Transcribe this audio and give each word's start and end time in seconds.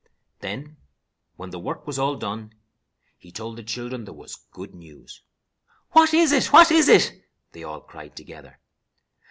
Then, 0.39 0.77
when 1.35 1.51
the 1.51 1.59
work 1.59 1.85
was 1.85 1.99
all 1.99 2.15
done, 2.15 2.55
he 3.19 3.31
told 3.31 3.55
the 3.55 3.61
children 3.63 4.03
there 4.03 4.15
was 4.15 4.35
good 4.49 4.73
news. 4.73 5.21
"What 5.91 6.11
is 6.11 6.31
it, 6.31 6.51
what 6.51 6.71
is 6.71 6.89
it?" 6.89 7.23
they 7.51 7.61
all 7.61 7.81
cried 7.81 8.15
together. 8.15 8.57